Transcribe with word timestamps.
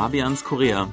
Fabians 0.00 0.44
Korea. 0.44 0.88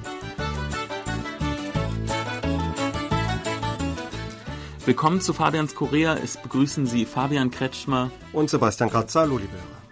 Willkommen 4.84 5.22
zu 5.22 5.32
Fabians 5.32 5.74
Korea. 5.74 6.14
Es 6.16 6.36
begrüßen 6.36 6.86
Sie 6.86 7.06
Fabian 7.06 7.50
Kretschmer 7.50 8.10
und 8.34 8.50
Sebastian 8.50 8.90
Kratzer. 8.90 9.20
Hallo, 9.20 9.38
liebe 9.38 9.52
Hörer. 9.52 9.82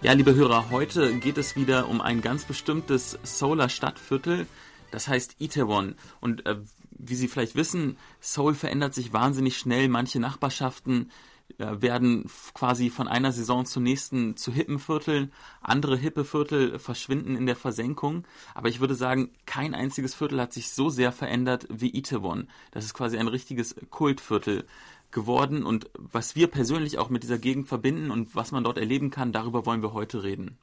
Ja, 0.00 0.12
liebe 0.12 0.34
Hörer, 0.34 0.70
heute 0.70 1.18
geht 1.18 1.36
es 1.36 1.56
wieder 1.56 1.90
um 1.90 2.00
ein 2.00 2.22
ganz 2.22 2.46
bestimmtes 2.46 3.18
Solar 3.22 3.68
Stadtviertel, 3.68 4.46
das 4.92 5.08
heißt 5.08 5.36
Itaewon. 5.40 5.96
Und 6.22 6.46
äh, 6.46 6.56
wie 6.92 7.16
Sie 7.16 7.28
vielleicht 7.28 7.54
wissen, 7.54 7.98
Seoul 8.18 8.54
verändert 8.54 8.94
sich 8.94 9.12
wahnsinnig 9.12 9.58
schnell. 9.58 9.88
Manche 9.88 10.20
Nachbarschaften 10.20 11.10
werden 11.58 12.30
quasi 12.54 12.88
von 12.88 13.08
einer 13.08 13.32
Saison 13.32 13.66
zur 13.66 13.82
nächsten 13.82 14.36
zu 14.36 14.52
hippen 14.52 14.78
Vierteln. 14.78 15.32
Andere 15.60 15.96
hippe 15.96 16.24
Viertel 16.24 16.78
verschwinden 16.78 17.36
in 17.36 17.46
der 17.46 17.56
Versenkung. 17.56 18.24
Aber 18.54 18.68
ich 18.68 18.80
würde 18.80 18.94
sagen, 18.94 19.30
kein 19.44 19.74
einziges 19.74 20.14
Viertel 20.14 20.40
hat 20.40 20.52
sich 20.52 20.70
so 20.70 20.88
sehr 20.88 21.12
verändert 21.12 21.66
wie 21.70 21.96
Itaewon. 21.96 22.48
Das 22.70 22.84
ist 22.84 22.94
quasi 22.94 23.18
ein 23.18 23.28
richtiges 23.28 23.74
Kultviertel 23.90 24.66
geworden. 25.10 25.64
Und 25.64 25.90
was 25.94 26.36
wir 26.36 26.46
persönlich 26.46 26.98
auch 26.98 27.10
mit 27.10 27.22
dieser 27.22 27.38
Gegend 27.38 27.68
verbinden 27.68 28.10
und 28.10 28.34
was 28.34 28.52
man 28.52 28.64
dort 28.64 28.78
erleben 28.78 29.10
kann, 29.10 29.32
darüber 29.32 29.66
wollen 29.66 29.82
wir 29.82 29.92
heute 29.92 30.22
reden. 30.22 30.58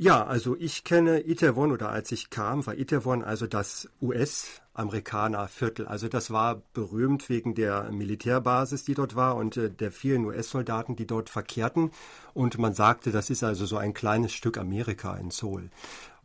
Ja, 0.00 0.24
also 0.24 0.54
ich 0.56 0.84
kenne 0.84 1.26
Itaewon 1.26 1.72
oder 1.72 1.88
als 1.90 2.12
ich 2.12 2.30
kam, 2.30 2.64
war 2.68 2.78
Itaewon 2.78 3.24
also 3.24 3.48
das 3.48 3.88
US-Amerikaner-Viertel. 4.00 5.88
Also 5.88 6.06
das 6.06 6.30
war 6.30 6.62
berühmt 6.72 7.28
wegen 7.28 7.56
der 7.56 7.90
Militärbasis, 7.90 8.84
die 8.84 8.94
dort 8.94 9.16
war 9.16 9.34
und 9.34 9.56
äh, 9.56 9.70
der 9.70 9.90
vielen 9.90 10.24
US-Soldaten, 10.24 10.94
die 10.94 11.08
dort 11.08 11.30
verkehrten. 11.30 11.90
Und 12.32 12.58
man 12.58 12.74
sagte, 12.74 13.10
das 13.10 13.28
ist 13.28 13.42
also 13.42 13.66
so 13.66 13.76
ein 13.76 13.92
kleines 13.92 14.32
Stück 14.32 14.56
Amerika 14.56 15.16
in 15.16 15.32
Seoul. 15.32 15.68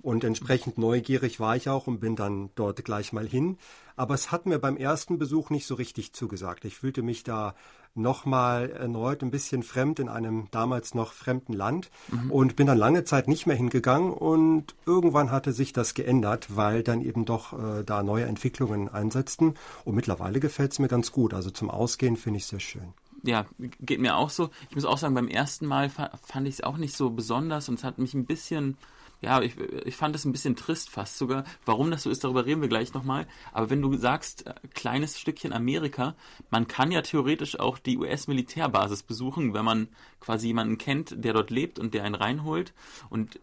Und 0.04 0.24
entsprechend 0.24 0.78
neugierig 0.78 1.40
war 1.40 1.56
ich 1.56 1.68
auch 1.68 1.88
und 1.88 2.00
bin 2.00 2.16
dann 2.16 2.52
dort 2.54 2.86
gleich 2.86 3.12
mal 3.12 3.28
hin. 3.28 3.58
Aber 3.96 4.14
es 4.14 4.32
hat 4.32 4.46
mir 4.46 4.60
beim 4.60 4.78
ersten 4.78 5.18
Besuch 5.18 5.50
nicht 5.50 5.66
so 5.66 5.74
richtig 5.74 6.14
zugesagt. 6.14 6.66
Ich 6.66 6.76
fühlte 6.76 7.02
mich 7.02 7.24
da 7.24 7.56
nochmal 7.96 8.72
erneut 8.72 9.22
ein 9.22 9.32
bisschen 9.32 9.64
fremd 9.64 10.00
in 10.00 10.10
einem 10.10 10.48
damals 10.52 10.96
noch 10.96 11.14
fremden 11.14 11.54
Land 11.54 11.90
mhm. 12.10 12.32
und 12.32 12.56
bin 12.56 12.68
dann 12.68 12.78
lange 12.78 13.04
Zeit 13.04 13.28
nicht 13.28 13.46
mehr 13.46 13.56
hingegangen 13.56 14.12
und 14.12 14.76
irgendwann 14.86 15.32
hatte 15.32 15.54
sich 15.54 15.74
das 15.74 15.94
geändert, 15.94 16.56
weil 16.56 16.84
dann 16.84 17.02
eben 17.02 17.26
doch 17.26 17.54
äh, 17.54 17.84
da 17.84 18.04
neue 18.04 18.26
Entwicklungen 18.26 18.90
einsetzten 18.90 19.54
und 19.86 19.96
mittlerweile 19.96 20.40
gefällt 20.40 20.72
es 20.72 20.80
mir 20.80 20.88
ganz 20.88 21.12
gut. 21.12 21.34
Also 21.34 21.52
zum 21.52 21.70
Ausgehen 21.70 22.18
finde 22.18 22.38
ich 22.38 22.44
es 22.44 22.50
sehr 22.50 22.60
schön 22.60 22.94
ja, 23.24 23.46
geht 23.80 24.00
mir 24.00 24.18
auch 24.18 24.30
so. 24.30 24.50
Ich 24.70 24.76
muss 24.76 24.86
auch 24.86 24.98
sagen, 24.98 25.16
beim 25.16 25.28
ersten 25.28 25.66
Mal 25.66 25.90
fand 25.90 26.48
ich 26.48 26.56
es 26.56 26.62
auch 26.62 26.78
nicht 26.78 26.96
so 26.96 27.10
besonders 27.10 27.70
und 27.70 27.76
es 27.76 27.84
hat 27.84 27.98
mich 27.98 28.14
ein 28.14 28.26
bisschen 28.26 28.78
ja, 29.24 29.42
ich, 29.42 29.58
ich 29.58 29.96
fand 29.96 30.14
es 30.18 30.26
ein 30.26 30.34
bisschen 30.34 30.58
trist 30.58 30.90
fast 30.90 31.18
sogar. 31.18 31.46
Warum 31.66 31.90
das 31.90 32.04
so 32.04 32.10
ist, 32.10 32.26
darüber 32.26 32.46
reden 32.46 32.62
wir 32.62 32.68
gleich 32.68 32.94
nochmal. 32.94 33.26
Aber 33.54 33.70
wenn 33.70 33.82
du 33.82 33.96
sagst, 33.96 34.46
äh, 34.46 34.54
kleines 34.74 35.18
Stückchen 35.18 35.54
Amerika, 35.54 36.16
man 36.50 36.68
kann 36.68 36.92
ja 36.92 37.02
theoretisch 37.02 37.58
auch 37.58 37.80
die 37.80 37.98
US-Militärbasis 37.98 39.02
besuchen, 39.04 39.54
wenn 39.54 39.64
man 39.64 39.88
quasi 40.20 40.48
jemanden 40.48 40.78
kennt, 40.78 41.24
der 41.24 41.32
dort 41.32 41.52
lebt 41.52 41.80
und 41.80 41.94
der 41.94 42.04
einen 42.04 42.16
reinholt. 42.16 42.74
Und 43.10 43.40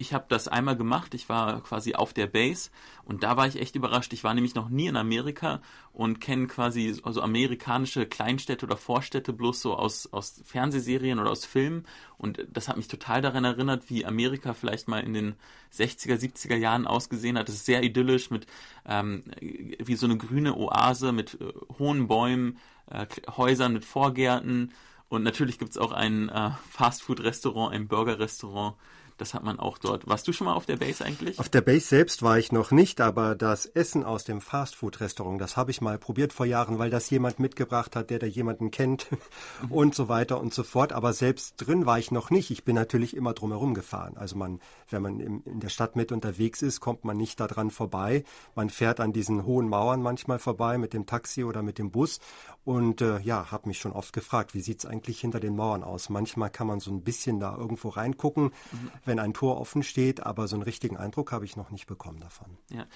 ich 0.00 0.14
habe 0.14 0.24
das 0.28 0.48
einmal 0.48 0.78
gemacht. 0.78 1.12
Ich 1.12 1.28
war 1.28 1.62
quasi 1.62 1.94
auf 1.94 2.14
der 2.14 2.26
Base 2.26 2.70
und 3.04 3.22
da 3.22 3.36
war 3.36 3.46
ich 3.46 3.60
echt 3.60 3.76
überrascht. 3.76 4.14
Ich 4.14 4.24
war 4.24 4.32
nämlich 4.32 4.54
noch 4.54 4.70
nie 4.70 4.86
in 4.86 4.96
Amerika 4.96 5.60
und 5.92 6.22
kenne 6.22 6.46
quasi 6.46 6.98
also 7.02 7.20
amerikanische 7.20 8.06
Kleinstädte 8.06 8.64
oder 8.64 8.78
Vorstädte 8.78 9.34
bloß 9.34 9.60
so 9.60 9.76
aus, 9.76 10.10
aus 10.10 10.40
Fernsehserien 10.46 11.18
oder 11.18 11.30
aus 11.30 11.44
Filmen. 11.44 11.84
Und 12.16 12.46
das 12.50 12.68
hat 12.68 12.78
mich 12.78 12.88
total 12.88 13.20
daran 13.20 13.44
erinnert, 13.44 13.90
wie 13.90 14.06
Amerika 14.06 14.54
vielleicht 14.54 14.88
mal 14.88 15.00
in 15.00 15.12
den 15.12 15.34
60er, 15.74 16.16
70er 16.16 16.56
Jahren 16.56 16.86
ausgesehen 16.86 17.36
hat. 17.36 17.50
Es 17.50 17.56
ist 17.56 17.66
sehr 17.66 17.82
idyllisch 17.82 18.30
mit 18.30 18.46
ähm, 18.86 19.24
wie 19.40 19.96
so 19.96 20.06
eine 20.06 20.16
grüne 20.16 20.56
Oase 20.56 21.12
mit 21.12 21.38
äh, 21.42 21.52
hohen 21.78 22.08
Bäumen, 22.08 22.56
äh, 22.86 23.04
Häusern 23.36 23.74
mit 23.74 23.84
Vorgärten. 23.84 24.72
Und 25.10 25.24
natürlich 25.24 25.58
gibt 25.58 25.72
es 25.72 25.78
auch 25.78 25.92
ein 25.92 26.30
äh, 26.30 26.52
Fastfood-Restaurant, 26.70 27.74
ein 27.74 27.86
Burger-Restaurant 27.86 28.76
das 29.20 29.34
hat 29.34 29.44
man 29.44 29.58
auch 29.58 29.78
dort. 29.78 30.06
Warst 30.06 30.26
du 30.26 30.32
schon 30.32 30.46
mal 30.46 30.54
auf 30.54 30.66
der 30.66 30.76
Base 30.76 31.04
eigentlich? 31.04 31.38
Auf 31.38 31.48
der 31.48 31.60
Base 31.60 31.86
selbst 31.86 32.22
war 32.22 32.38
ich 32.38 32.52
noch 32.52 32.70
nicht, 32.70 33.00
aber 33.00 33.34
das 33.34 33.66
Essen 33.66 34.04
aus 34.04 34.24
dem 34.24 34.40
Fastfood-Restaurant, 34.40 35.40
das 35.40 35.56
habe 35.56 35.70
ich 35.70 35.80
mal 35.80 35.98
probiert 35.98 36.32
vor 36.32 36.46
Jahren, 36.46 36.78
weil 36.78 36.90
das 36.90 37.10
jemand 37.10 37.38
mitgebracht 37.38 37.96
hat, 37.96 38.10
der 38.10 38.18
da 38.18 38.26
jemanden 38.26 38.70
kennt 38.70 39.10
mhm. 39.10 39.18
und 39.70 39.94
so 39.94 40.08
weiter 40.08 40.40
und 40.40 40.54
so 40.54 40.62
fort. 40.62 40.92
Aber 40.92 41.12
selbst 41.12 41.54
drin 41.58 41.86
war 41.86 41.98
ich 41.98 42.10
noch 42.10 42.30
nicht. 42.30 42.50
Ich 42.50 42.64
bin 42.64 42.74
natürlich 42.74 43.16
immer 43.16 43.34
drumherum 43.34 43.74
gefahren. 43.74 44.16
Also 44.16 44.36
man, 44.36 44.60
wenn 44.88 45.02
man 45.02 45.20
im, 45.20 45.42
in 45.44 45.60
der 45.60 45.68
Stadt 45.68 45.96
mit 45.96 46.12
unterwegs 46.12 46.62
ist, 46.62 46.80
kommt 46.80 47.04
man 47.04 47.16
nicht 47.16 47.40
daran 47.40 47.70
vorbei. 47.70 48.24
Man 48.54 48.70
fährt 48.70 49.00
an 49.00 49.12
diesen 49.12 49.44
hohen 49.44 49.68
Mauern 49.68 50.02
manchmal 50.02 50.38
vorbei 50.38 50.78
mit 50.78 50.92
dem 50.92 51.06
Taxi 51.06 51.44
oder 51.44 51.62
mit 51.62 51.78
dem 51.78 51.90
Bus 51.90 52.20
und 52.64 53.00
äh, 53.00 53.20
ja, 53.20 53.50
habe 53.50 53.68
mich 53.68 53.78
schon 53.78 53.92
oft 53.92 54.12
gefragt, 54.12 54.54
wie 54.54 54.60
sieht's 54.60 54.84
eigentlich 54.84 55.20
hinter 55.20 55.40
den 55.40 55.56
Mauern 55.56 55.82
aus? 55.82 56.10
Manchmal 56.10 56.50
kann 56.50 56.66
man 56.66 56.78
so 56.78 56.90
ein 56.90 57.02
bisschen 57.02 57.40
da 57.40 57.56
irgendwo 57.56 57.88
reingucken, 57.88 58.44
mhm. 58.44 58.90
Wenn 59.10 59.18
ein 59.18 59.34
Tor 59.34 59.60
offen 59.60 59.82
steht, 59.82 60.24
aber 60.24 60.46
so 60.46 60.54
einen 60.54 60.62
richtigen 60.62 60.96
Eindruck 60.96 61.32
habe 61.32 61.44
ich 61.44 61.56
noch 61.56 61.72
nicht 61.72 61.88
bekommen 61.88 62.20
davon. 62.20 62.46
Ja. 62.70 62.86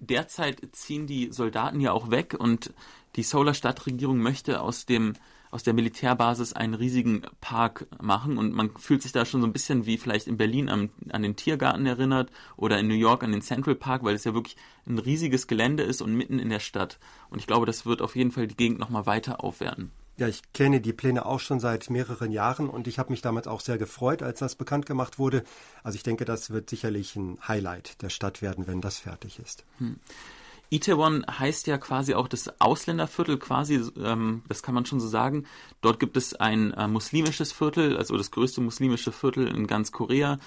Derzeit 0.00 0.60
ziehen 0.72 1.06
die 1.06 1.32
Soldaten 1.32 1.80
ja 1.80 1.92
auch 1.92 2.10
weg 2.10 2.36
und 2.38 2.74
die 3.16 3.22
Solar 3.22 3.54
Stadtregierung 3.54 4.18
möchte 4.18 4.60
aus 4.60 4.84
dem 4.84 5.14
aus 5.50 5.62
der 5.62 5.74
Militärbasis 5.74 6.54
einen 6.54 6.72
riesigen 6.72 7.22
Park 7.42 7.86
machen 8.00 8.38
und 8.38 8.54
man 8.54 8.70
fühlt 8.78 9.02
sich 9.02 9.12
da 9.12 9.26
schon 9.26 9.42
so 9.42 9.46
ein 9.46 9.52
bisschen 9.52 9.84
wie 9.84 9.98
vielleicht 9.98 10.26
in 10.26 10.38
Berlin 10.38 10.70
an, 10.70 10.88
an 11.10 11.22
den 11.22 11.36
Tiergarten 11.36 11.84
erinnert 11.84 12.30
oder 12.56 12.78
in 12.78 12.88
New 12.88 12.94
York 12.94 13.22
an 13.22 13.32
den 13.32 13.42
Central 13.42 13.74
Park, 13.74 14.02
weil 14.02 14.14
es 14.14 14.24
ja 14.24 14.32
wirklich 14.32 14.56
ein 14.86 14.98
riesiges 14.98 15.46
Gelände 15.46 15.82
ist 15.82 16.00
und 16.00 16.14
mitten 16.14 16.38
in 16.38 16.48
der 16.48 16.60
Stadt. 16.60 16.98
Und 17.28 17.38
ich 17.38 17.46
glaube, 17.46 17.66
das 17.66 17.84
wird 17.84 18.00
auf 18.00 18.16
jeden 18.16 18.32
Fall 18.32 18.46
die 18.46 18.56
Gegend 18.56 18.78
nochmal 18.78 19.04
weiter 19.04 19.44
aufwerten. 19.44 19.90
Ja, 20.18 20.28
ich 20.28 20.42
kenne 20.52 20.80
die 20.80 20.92
Pläne 20.92 21.24
auch 21.24 21.40
schon 21.40 21.58
seit 21.58 21.88
mehreren 21.88 22.32
Jahren 22.32 22.68
und 22.68 22.86
ich 22.86 22.98
habe 22.98 23.10
mich 23.10 23.22
damals 23.22 23.46
auch 23.46 23.60
sehr 23.60 23.78
gefreut, 23.78 24.22
als 24.22 24.40
das 24.40 24.54
bekannt 24.54 24.84
gemacht 24.84 25.18
wurde. 25.18 25.42
Also 25.82 25.96
ich 25.96 26.02
denke, 26.02 26.24
das 26.24 26.50
wird 26.50 26.68
sicherlich 26.68 27.16
ein 27.16 27.38
Highlight 27.48 28.02
der 28.02 28.10
Stadt 28.10 28.42
werden, 28.42 28.66
wenn 28.66 28.80
das 28.80 28.98
fertig 28.98 29.38
ist. 29.38 29.64
Hm. 29.78 29.96
Itaewon 30.72 31.24
heißt 31.26 31.66
ja 31.66 31.76
quasi 31.76 32.14
auch 32.14 32.28
das 32.28 32.50
Ausländerviertel, 32.58 33.38
quasi, 33.38 33.82
ähm, 34.02 34.42
das 34.48 34.62
kann 34.62 34.74
man 34.74 34.86
schon 34.86 35.00
so 35.00 35.08
sagen. 35.08 35.44
Dort 35.82 36.00
gibt 36.00 36.16
es 36.16 36.34
ein 36.34 36.72
äh, 36.72 36.88
muslimisches 36.88 37.52
Viertel, 37.52 37.98
also 37.98 38.16
das 38.16 38.30
größte 38.30 38.62
muslimische 38.62 39.12
Viertel 39.12 39.48
in 39.48 39.66
ganz 39.66 39.92
Korea. 39.92 40.38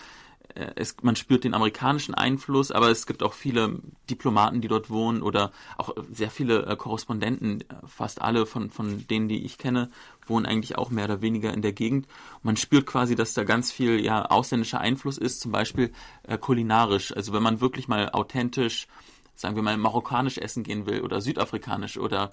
Äh, 0.55 0.71
es, 0.75 0.97
man 1.01 1.16
spürt 1.16 1.43
den 1.43 1.53
amerikanischen 1.53 2.16
Einfluss, 2.16 2.71
aber 2.71 2.89
es 2.89 3.05
gibt 3.05 3.21
auch 3.23 3.33
viele 3.33 3.79
Diplomaten, 4.09 4.61
die 4.61 4.67
dort 4.67 4.89
wohnen 4.89 5.21
oder 5.21 5.51
auch 5.77 5.95
sehr 6.11 6.31
viele 6.31 6.66
äh, 6.66 6.75
Korrespondenten, 6.75 7.63
fast 7.85 8.21
alle 8.21 8.45
von, 8.45 8.69
von 8.71 9.05
denen, 9.07 9.27
die 9.27 9.45
ich 9.45 9.57
kenne, 9.57 9.89
wohnen 10.25 10.45
eigentlich 10.45 10.77
auch 10.77 10.89
mehr 10.89 11.05
oder 11.05 11.21
weniger 11.21 11.53
in 11.53 11.61
der 11.61 11.73
Gegend. 11.73 12.07
Und 12.35 12.45
man 12.45 12.57
spürt 12.57 12.85
quasi, 12.85 13.16
dass 13.16 13.33
da 13.33 13.43
ganz 13.43 13.71
viel 13.71 14.03
ja, 14.03 14.25
ausländischer 14.25 14.79
Einfluss 14.79 15.17
ist, 15.17 15.41
zum 15.41 15.51
Beispiel 15.51 15.91
äh, 16.23 16.38
kulinarisch. 16.38 17.16
Also 17.16 17.33
wenn 17.33 17.43
man 17.43 17.61
wirklich 17.61 17.87
mal 17.87 18.09
authentisch 18.09 18.87
sagen 19.35 19.55
wir 19.55 19.63
mal, 19.63 19.77
marokkanisch 19.77 20.37
essen 20.37 20.63
gehen 20.63 20.85
will 20.85 21.01
oder 21.01 21.22
südafrikanisch 21.22 21.97
oder 21.97 22.31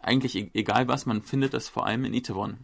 eigentlich 0.00 0.36
e-, 0.36 0.50
egal 0.54 0.88
was, 0.88 1.06
man 1.06 1.22
findet 1.22 1.54
das 1.54 1.68
vor 1.68 1.86
allem 1.86 2.04
in 2.04 2.14
Itaewon. 2.14 2.58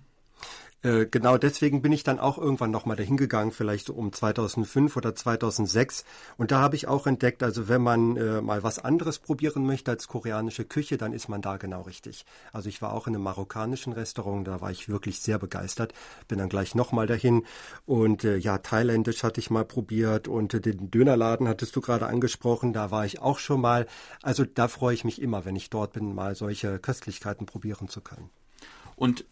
Äh, 0.83 1.07
genau 1.07 1.39
deswegen 1.39 1.83
bin 1.83 1.91
ich 1.91 2.05
dann 2.05 2.21
auch 2.21 2.39
irgendwann 2.39 2.71
nochmal 2.71 2.97
dahin 2.97 3.17
gegangen, 3.17 3.51
vielleicht 3.51 3.87
so 3.87 3.95
um 3.95 4.13
2005 4.13 4.97
oder 4.97 5.15
2006. 5.15 6.05
Und 6.37 6.53
da 6.53 6.61
habe 6.61 6.77
ich 6.77 6.87
auch 6.87 7.07
entdeckt, 7.09 7.43
also 7.43 7.69
wenn 7.69 7.83
man 7.83 8.17
äh, 8.17 8.41
mal 8.41 8.63
was 8.63 8.79
anderes 8.79 9.19
probieren 9.19 9.67
möchte 9.67 9.91
als 9.91 10.07
koreanische 10.07 10.65
Küche, 10.65 10.97
dann 10.97 11.13
ist 11.13 11.29
man 11.29 11.43
da 11.43 11.57
genau 11.57 11.83
richtig. 11.83 12.25
Also 12.53 12.69
ich 12.69 12.81
war 12.81 12.93
auch 12.93 13.09
in 13.09 13.15
einem 13.15 13.25
marokkanischen 13.25 13.93
Restaurant, 13.93 14.47
da 14.47 14.61
war 14.61 14.71
ich 14.71 14.89
wirklich 14.89 15.21
sehr 15.21 15.39
begeistert. 15.41 15.95
Bin 16.29 16.39
dann 16.39 16.49
gleich 16.49 16.77
nochmal 16.77 17.09
dahin. 17.09 17.45
Und 17.85 18.23
äh, 18.23 18.37
ja, 18.37 18.59
thailändisch 18.59 19.25
hatte 19.25 19.41
ich 19.41 19.51
mal 19.51 19.65
probiert 19.65 20.29
und 20.29 20.55
äh, 20.55 20.61
den 20.61 20.93
Dönerladen 20.93 21.49
hattest 21.49 21.75
du 21.75 21.81
gerade 21.81 22.07
angesprochen, 22.07 22.73
da 22.73 22.93
war 22.93 23.05
ich 23.05 23.21
auch 23.21 23.41
schon 23.41 23.61
mal. 23.61 23.87
Also 24.23 24.45
da 24.45 24.69
freue 24.69 24.95
ich 24.95 25.05
mich 25.05 25.21
immer, 25.21 25.45
wenn 25.45 25.57
ich 25.57 25.71
dort 25.71 25.95
bin, 25.95 26.15
mal 26.15 26.37
solche 26.37 26.79
Köstlichkeiten 26.79 27.47
probieren 27.47 27.89
zu 27.89 28.01
können. 28.01 28.31
Und 28.99 29.25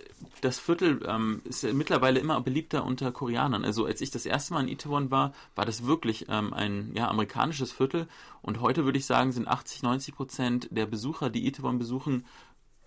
das 0.42 0.60
Viertel 0.60 1.00
ähm, 1.08 1.42
ist 1.44 1.64
ja 1.64 1.72
mittlerweile 1.72 2.20
immer 2.20 2.40
beliebter 2.40 2.84
unter 2.84 3.10
Koreanern. 3.10 3.64
Also 3.64 3.84
als 3.84 4.00
ich 4.00 4.12
das 4.12 4.24
erste 4.24 4.54
Mal 4.54 4.60
in 4.60 4.68
Itaewon 4.68 5.10
war, 5.10 5.32
war 5.56 5.64
das 5.64 5.86
wirklich 5.86 6.26
ähm, 6.28 6.54
ein 6.54 6.92
ja, 6.94 7.08
amerikanisches 7.08 7.72
Viertel. 7.72 8.06
Und 8.42 8.60
heute 8.60 8.84
würde 8.84 8.98
ich 8.98 9.06
sagen, 9.06 9.32
sind 9.32 9.48
80, 9.48 9.82
90 9.82 10.14
Prozent 10.14 10.68
der 10.70 10.86
Besucher, 10.86 11.30
die 11.30 11.48
Itaewon 11.48 11.78
besuchen, 11.78 12.26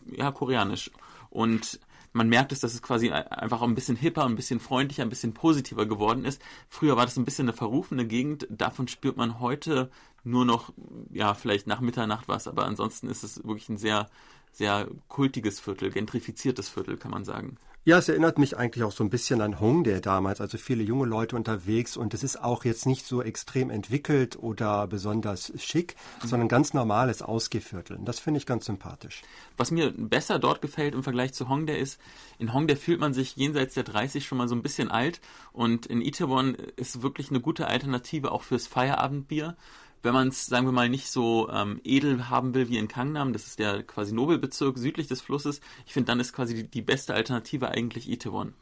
ja, 0.10 0.32
koreanisch. 0.32 0.90
Und 1.30 1.82
man 2.14 2.30
merkt 2.30 2.54
es, 2.54 2.62
dass 2.62 2.74
es 2.74 2.82
quasi 2.82 3.12
einfach 3.12 3.62
ein 3.62 3.76
bisschen 3.76 3.98
hipper, 3.98 4.24
ein 4.24 4.38
bisschen 4.38 4.62
freundlicher, 4.62 5.04
ein 5.04 5.10
bisschen 5.10 5.34
positiver 5.34 5.86
geworden 5.86 6.24
ist. 6.24 6.42
Früher 6.70 6.96
war 6.96 7.06
das 7.06 7.18
ein 7.18 7.26
bisschen 7.26 7.50
eine 7.50 7.58
verrufene 7.58 8.08
Gegend. 8.08 8.48
Davon 8.50 8.88
spürt 8.88 9.18
man 9.18 9.42
heute 9.42 9.92
nur 10.24 10.46
noch, 10.46 10.72
ja, 11.12 11.34
vielleicht 11.34 11.68
nach 11.68 11.82
Mitternacht 11.82 12.30
was, 12.30 12.48
aber 12.48 12.66
ansonsten 12.66 13.10
ist 13.10 13.24
es 13.24 13.44
wirklich 13.44 13.68
ein 13.68 13.78
sehr 13.78 14.10
sehr 14.52 14.88
kultiges 15.08 15.60
Viertel, 15.60 15.90
gentrifiziertes 15.92 16.70
Viertel, 16.70 16.98
kann 16.98 17.12
man 17.12 17.26
sagen. 17.26 17.58
Ja, 17.86 17.98
es 17.98 18.10
erinnert 18.10 18.38
mich 18.38 18.58
eigentlich 18.58 18.84
auch 18.84 18.92
so 18.92 19.06
ein 19.06 19.10
bisschen 19.10 19.42
an 19.42 19.60
Hongdae 19.60 20.02
damals, 20.02 20.42
also 20.42 20.58
viele 20.58 20.84
junge 20.84 21.06
Leute 21.06 21.38
unterwegs 21.38 21.96
und 21.96 22.14
es 22.14 22.24
ist 22.24 22.44
auch 22.44 22.66
jetzt 22.66 22.86
nicht 22.86 23.06
so 23.06 23.24
extrem 23.24 23.70
entwickelt 23.70 24.38
oder 24.38 24.86
besonders 24.86 25.54
schick, 25.58 25.96
mhm. 26.22 26.28
sondern 26.28 26.50
ganz 26.50 26.74
normales 26.74 27.22
Ausgehviertel. 27.22 27.98
Das 28.04 28.20
finde 28.20 28.38
ich 28.38 28.46
ganz 28.46 28.66
sympathisch. 28.66 29.22
Was 29.56 29.72
mir 29.72 29.92
besser 29.92 30.40
dort 30.40 30.62
gefällt 30.62 30.94
im 30.94 31.04
Vergleich 31.04 31.34
zu 31.34 31.48
Hongdae 31.48 31.80
ist, 31.80 32.00
in 32.38 32.54
Hongdae 32.54 32.76
fühlt 32.76 33.00
man 33.00 33.14
sich 33.14 33.38
jenseits 33.38 33.76
der 33.76 33.86
30 33.86 34.26
schon 34.26 34.38
mal 34.38 34.50
so 34.50 34.56
ein 34.56 34.62
bisschen 34.62 34.92
alt 34.92 35.22
und 35.54 35.86
in 35.86 36.02
Itaewon 36.02 36.56
ist 36.76 37.02
wirklich 37.02 37.30
eine 37.30 37.40
gute 37.40 37.68
Alternative 37.68 38.34
auch 38.34 38.44
fürs 38.44 38.68
Feierabendbier 38.68 39.56
wenn 40.02 40.14
man 40.14 40.30
es, 40.30 40.46
sagen 40.46 40.66
wir 40.66 40.72
mal, 40.72 40.90
nicht 40.90 41.10
so 41.10 41.50
ähm, 41.50 41.80
edel 41.84 42.30
haben 42.30 42.54
will 42.54 42.70
wie 42.70 42.78
in 42.78 42.88
Kangnam, 42.88 43.34
das 43.34 43.48
ist 43.48 43.60
der 43.60 43.84
quasi 43.84 44.14
Nobelbezirk 44.14 44.78
südlich 44.78 45.08
des 45.08 45.22
Flusses, 45.22 45.62
ich 45.86 45.94
finde, 45.94 46.08
dann 46.08 46.20
ist 46.20 46.34
quasi 46.34 46.56
die, 46.56 46.68
die 46.68 46.82
beste 46.82 47.14
Alternative 47.14 47.70
eigentlich 47.70 48.10
Itaewon. 48.10 48.54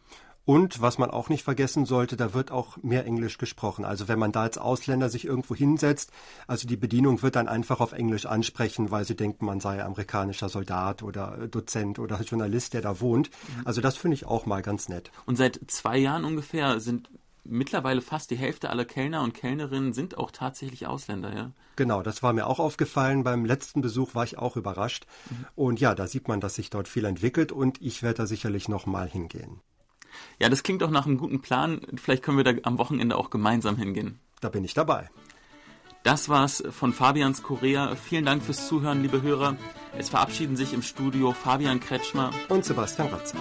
Und 0.47 0.81
was 0.81 0.97
man 0.97 1.11
auch 1.11 1.27
nicht 1.27 1.43
vergessen 1.43 1.85
sollte, 1.85 2.15
da 2.15 2.33
wird 2.33 2.51
auch 2.51 2.77
mehr 2.81 3.05
Englisch 3.05 3.37
gesprochen. 3.37 3.83
Also 3.83 4.07
wenn 4.07 4.17
man 4.17 4.31
da 4.31 4.43
als 4.43 4.57
Ausländer 4.57 5.09
sich 5.09 5.25
irgendwo 5.25 5.55
hinsetzt, 5.55 6.13
also 6.47 6.65
die 6.69 6.77
Bedienung 6.77 7.21
wird 7.21 7.35
dann 7.35 7.49
einfach 7.49 7.81
auf 7.81 7.91
Englisch 7.91 8.25
ansprechen, 8.25 8.89
weil 8.89 9.03
sie 9.03 9.17
denken, 9.17 9.45
man 9.45 9.59
sei 9.59 9.83
amerikanischer 9.83 10.47
Soldat 10.47 11.03
oder 11.03 11.49
Dozent 11.49 11.99
oder 11.99 12.21
Journalist, 12.21 12.73
der 12.73 12.81
da 12.81 13.01
wohnt. 13.01 13.29
Mhm. 13.29 13.67
Also 13.67 13.81
das 13.81 13.97
finde 13.97 14.15
ich 14.15 14.25
auch 14.25 14.45
mal 14.45 14.61
ganz 14.61 14.87
nett. 14.87 15.11
Und 15.25 15.35
seit 15.35 15.59
zwei 15.67 15.97
Jahren 15.97 16.23
ungefähr 16.23 16.79
sind 16.79 17.09
mittlerweile 17.47 18.01
fast 18.01 18.31
die 18.31 18.35
Hälfte 18.35 18.69
aller 18.69 18.85
Kellner 18.85 19.21
und 19.21 19.33
Kellnerinnen 19.33 19.93
sind 19.93 20.17
auch 20.17 20.31
tatsächlich 20.31 20.87
Ausländer, 20.87 21.35
ja. 21.35 21.51
Genau, 21.75 22.01
das 22.01 22.23
war 22.23 22.33
mir 22.33 22.47
auch 22.47 22.59
aufgefallen. 22.59 23.23
Beim 23.23 23.45
letzten 23.45 23.81
Besuch 23.81 24.15
war 24.15 24.23
ich 24.23 24.37
auch 24.37 24.57
überrascht. 24.57 25.05
Mhm. 25.29 25.45
Und 25.55 25.79
ja, 25.79 25.95
da 25.95 26.07
sieht 26.07 26.27
man, 26.27 26.39
dass 26.39 26.55
sich 26.55 26.69
dort 26.69 26.87
viel 26.87 27.05
entwickelt 27.05 27.51
und 27.51 27.81
ich 27.81 28.03
werde 28.03 28.17
da 28.17 28.25
sicherlich 28.25 28.67
nochmal 28.67 29.07
hingehen. 29.07 29.61
Ja, 30.39 30.49
das 30.49 30.63
klingt 30.63 30.81
auch 30.83 30.89
nach 30.89 31.05
einem 31.05 31.17
guten 31.17 31.41
Plan. 31.41 31.81
Vielleicht 31.95 32.23
können 32.23 32.37
wir 32.37 32.43
da 32.43 32.53
am 32.63 32.77
Wochenende 32.77 33.15
auch 33.15 33.29
gemeinsam 33.29 33.75
hingehen. 33.77 34.19
Da 34.41 34.49
bin 34.49 34.63
ich 34.63 34.73
dabei. 34.73 35.09
Das 36.03 36.29
war's 36.29 36.63
von 36.69 36.93
Fabians 36.93 37.43
Korea. 37.43 37.95
Vielen 37.95 38.25
Dank 38.25 38.43
fürs 38.43 38.67
Zuhören, 38.67 39.01
liebe 39.01 39.21
Hörer. 39.21 39.57
Es 39.97 40.09
verabschieden 40.09 40.55
sich 40.55 40.73
im 40.73 40.81
Studio 40.81 41.33
Fabian 41.33 41.79
Kretschmer 41.79 42.31
und 42.49 42.63
Sebastian 42.63 43.09
Ratzer. 43.09 43.39